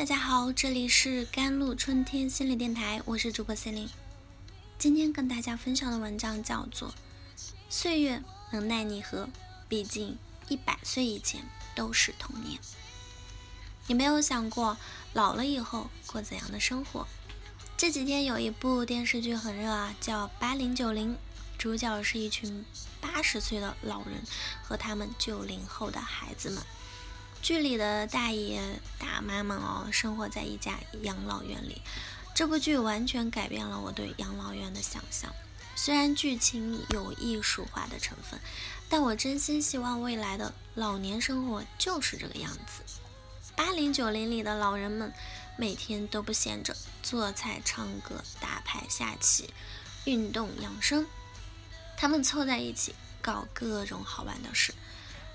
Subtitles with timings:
[0.00, 3.86] 大家好，这里是甘露春天心理电台，我是主播 C 琳。
[4.78, 6.88] 今天跟大家分享的文章叫做
[7.68, 9.24] 《岁月能奈你何》，
[9.68, 10.16] 毕竟
[10.48, 11.42] 一百岁以前
[11.74, 12.58] 都是童年。
[13.88, 14.78] 你没有想过
[15.12, 17.06] 老了以后过怎样的生活？
[17.76, 21.12] 这几天有一部电视剧很热啊，叫《八零九零》，
[21.58, 22.64] 主角是一群
[23.02, 24.22] 八十岁的老人
[24.62, 26.62] 和他们九零后的孩子们。
[27.42, 28.60] 剧里的大爷
[28.98, 31.80] 大妈们哦，生活在一家养老院里。
[32.34, 35.32] 这部剧完全改变了我对养老院的想象。
[35.74, 38.38] 虽然剧情有艺术化的成分，
[38.88, 42.82] 但我真心希望未来的老年生活就是这个样子。
[43.56, 45.12] 八零九零里的老人们
[45.56, 49.52] 每天都不闲着，做菜、唱歌、打牌、下棋、
[50.04, 51.06] 运动、养生，
[51.96, 54.74] 他们凑在一起搞各种好玩的事。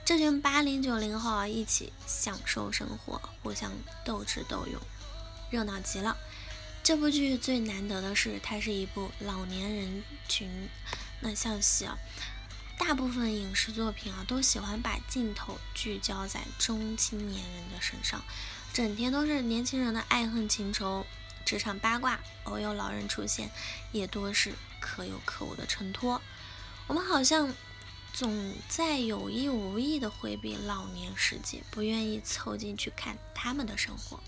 [0.06, 3.72] 这群八零九零后啊，一起享受生活，互相
[4.06, 4.80] 斗智斗勇，
[5.50, 6.16] 热闹极了。
[6.84, 10.70] 这部剧最难得的是，它是一部老年人群
[11.22, 11.98] 那像戏啊。
[12.78, 18.24] 大部分影视作品啊，都喜欢把镜头聚焦在中青年人的身上，
[18.72, 21.04] 整天都是年轻人的爱恨情仇、
[21.44, 23.50] 职场八卦，偶有老人出现，
[23.92, 26.22] 也多是可有可无的衬托。
[26.86, 27.52] 我们好像。
[28.16, 34.22] 总在有意无意的回避老年世界，不愿意凑进去看他们的生活，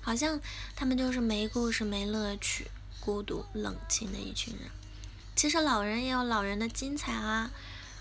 [0.00, 0.40] 好像
[0.74, 4.70] 他们就是没故事、没乐趣、孤独冷清的一群人。
[5.36, 7.50] 其实老人也有老人的精彩啊！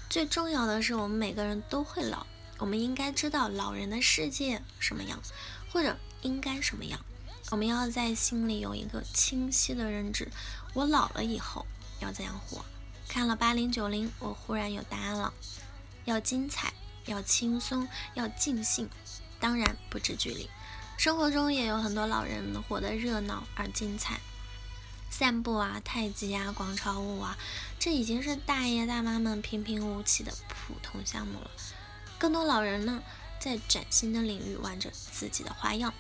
[0.10, 2.26] 最重要的是，我们每个人都会老，
[2.58, 5.22] 我们应该知道老人的世界什么样，
[5.74, 6.98] 或者应该什么样。
[7.50, 10.30] 我们要在心里有一个清晰的认知：
[10.74, 11.66] 我老了以后
[12.00, 12.64] 要怎样活。
[13.12, 15.34] 看了八零九零，我忽然有答案了：
[16.06, 16.74] 要精彩，
[17.08, 18.90] 要轻松，要尽兴。
[19.38, 20.50] 当然不止距离，
[20.98, 24.22] 生活中也有很多老人活得热闹而精彩。
[25.10, 27.38] 散步啊，太极啊，广场舞啊，
[27.78, 31.52] 这已经是大爷大妈们平平无奇的普通项目了。
[32.18, 33.04] 更多老人呢，
[33.42, 35.94] 在崭新的领域玩着自己的花样。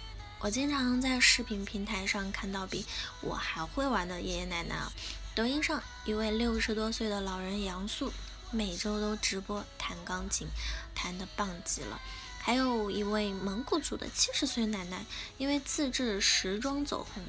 [0.43, 2.83] 我经常在视频平台上看到比
[3.21, 4.91] 我还会玩的爷爷奶奶啊。
[5.35, 8.11] 抖音上一位六十多岁的老人杨素，
[8.49, 10.47] 每周都直播弹钢琴，
[10.95, 12.01] 弹得棒极了。
[12.39, 15.05] 还有一位蒙古族的七十岁奶奶，
[15.37, 17.23] 因为自制时装走红，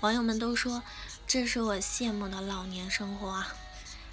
[0.00, 0.84] 网友们都说
[1.26, 3.52] 这是我羡慕的老年生活啊。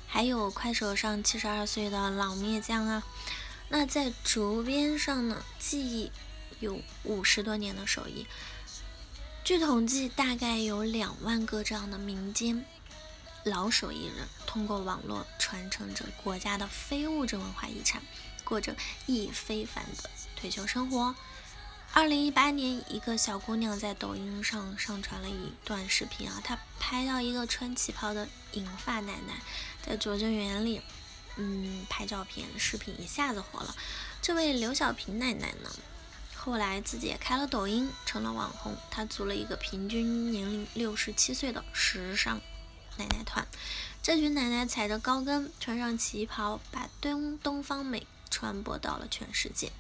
[0.08, 3.04] 还有快手上七十二岁的老篾匠啊，
[3.70, 6.12] 那在竹编上呢，技艺
[6.60, 8.26] 有五十多年的手艺。
[9.44, 12.66] 据统计，大概有两万个这样的民间。
[13.44, 18.02] 老手艺人通过网络传承着国家的非物质文化遗产，
[18.44, 21.14] 过着意义非凡的退休生活。
[21.94, 29.40] 二零一八年，一个小姑娘在抖音上上传了一段视频啊，她拍到一个穿旗袍的银发奶奶
[29.86, 30.82] 在拙政园里，
[31.38, 33.76] 嗯，拍照片，视频一下子火了。
[34.24, 35.70] 这位刘小平奶奶呢，
[36.46, 38.78] 后来自己也开了抖音，成了网红。
[38.92, 42.40] 她组了一个平均年龄六十七岁的时尚。
[42.98, 43.48] 奶奶团，
[44.04, 49.72] 这群奶奶踩着高跟，穿上旗袍，把东东方美传播到了全世界。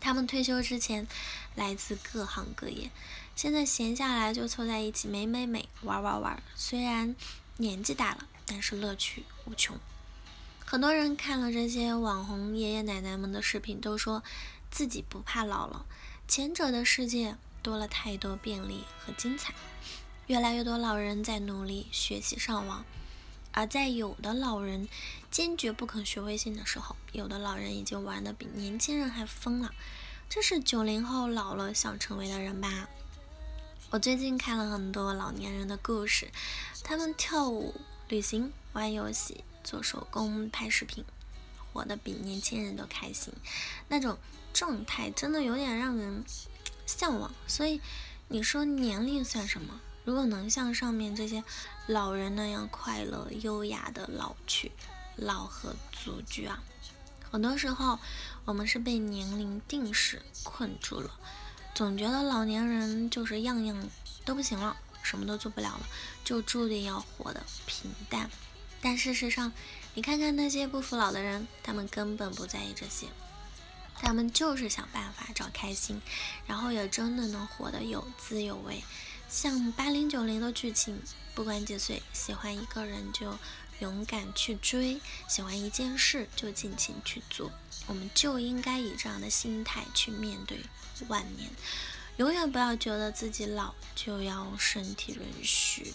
[0.00, 1.08] 他们退休之前
[1.54, 2.90] 来自各行各业，
[3.34, 6.42] 现在闲下来就凑在一起美美美，玩玩玩。
[6.54, 7.16] 虽然
[7.56, 9.78] 年纪大了，但是乐趣无穷。
[10.66, 14.22] 很多人看了这些网红爷爷奶奶们的视频，都说
[14.70, 15.86] 自己不怕老了。
[16.28, 19.52] 前者的世界多了太多便利和精彩。
[20.26, 22.84] 越来越多老人在努力学习上网，
[23.50, 24.88] 而在有的老人
[25.28, 29.74] 坚决不肯学微信的时候，有的老人已经玩的比年轻人还疯了。
[30.28, 32.88] 这是九零后老了想成为的人吧？
[33.90, 36.30] 我最近看了很多老年人的故事，
[36.84, 37.74] 他们跳舞、
[38.08, 41.04] 旅行、玩游戏、做手工、拍视频，
[41.72, 43.32] 活得比年轻人都开心，
[43.88, 44.18] 那种
[44.52, 46.24] 状态真的有点让人
[46.86, 47.32] 向往。
[47.46, 47.80] 所以
[48.28, 49.80] 你说年龄算什么？
[50.04, 51.44] 如果能像上面这些
[51.86, 54.72] 老人那样快乐、优雅的老去，
[55.16, 56.62] 老和足居啊，
[57.30, 57.98] 很多时候
[58.46, 61.10] 我们是被年龄定式困住了，
[61.74, 63.88] 总觉得老年人就是样样
[64.24, 65.86] 都不行了，什么都做不了了，
[66.24, 68.28] 就注定要活得平淡。
[68.80, 69.52] 但事实上，
[69.94, 73.06] 你看看那些不服老的人，他们根本不在意这些，
[73.94, 76.00] 他们就是想办法找开心，
[76.46, 78.82] 然后也真的能活得有滋有味。
[79.28, 81.00] 像八零九零的剧情，
[81.34, 83.36] 不管几岁，喜欢一个人就
[83.80, 87.50] 勇敢去追，喜欢一件事就尽情去做。
[87.86, 90.60] 我们就应该以这样的心态去面对
[91.08, 91.50] 万年。
[92.16, 95.94] 永远不要觉得自己老就要身体允许，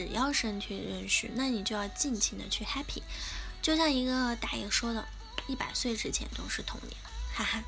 [0.00, 3.02] 只要身体允许，那你就要尽情的去 happy。
[3.60, 5.06] 就像一个大爷说的
[5.46, 6.96] ：“一百岁之前都是童年。”
[7.36, 7.62] 哈哈，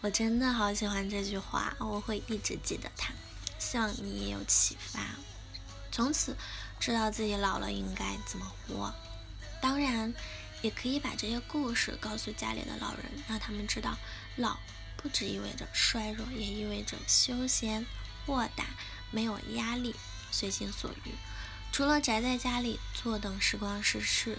[0.00, 3.12] 我真的好喜欢这句话，我会一直记得它。
[3.60, 5.00] 希望你也有启发，
[5.92, 6.36] 从此
[6.80, 8.92] 知道自己老了应该怎么活。
[9.62, 10.12] 当然，
[10.62, 13.96] 也可以把这些故事告诉家里的老人，让他们知道，
[14.34, 14.58] 老
[14.96, 17.86] 不只意味着衰弱，也意味着休闲、
[18.26, 18.64] 豁达、
[19.12, 19.94] 没有压力、
[20.32, 21.12] 随心所欲。
[21.76, 24.38] 除了宅在家里坐等时光逝去，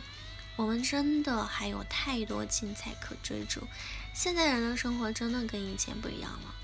[0.56, 3.62] 我们真的还有太多精彩可追逐。
[4.12, 6.56] 现在人的生活真的跟以前不一样了。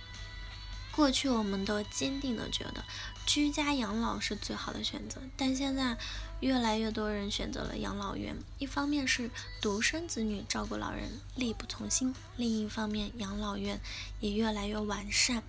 [0.91, 2.83] 过去我们都坚定的觉得
[3.27, 5.95] 居家养老是最好的选择，但现在
[6.39, 8.35] 越来越多人选择了养老院。
[8.57, 9.29] 一方面是
[9.61, 13.79] 独生子女照顾老人力不从心，另一方面养老院
[14.19, 15.43] 也越来越完善，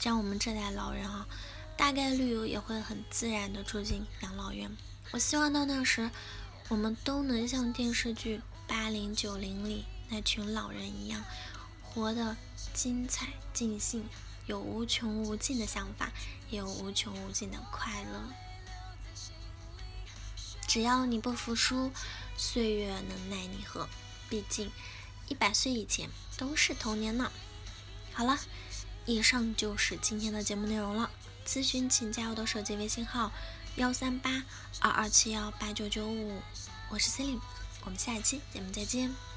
[0.00, 1.28] 像我们这代老人啊，
[1.76, 4.70] 大概率也会很自然的住进养老院。
[5.12, 6.10] 我希望到那时，
[6.68, 11.22] 我们都能像电视剧《八零九零》里那群老人一样，
[11.82, 12.36] 活得
[12.72, 14.04] 精彩尽兴。
[14.46, 16.12] 有无穷无尽的想法，
[16.50, 18.22] 也有无穷无尽的快乐。
[20.68, 21.90] 只要你不服输，
[22.36, 23.88] 岁月能奈你何？
[24.28, 24.70] 毕竟
[25.28, 27.32] 一百岁以前都是童年呢。
[28.12, 28.38] 好了，
[29.06, 31.10] 以上就是今天的节目内容了。
[31.46, 33.30] 咨询请加我的手机微信号：
[33.76, 34.42] 幺三八
[34.80, 36.40] 二二七幺八九九五。
[36.90, 37.42] 我是 c e l i n e
[37.84, 39.33] 我们下期节目再见。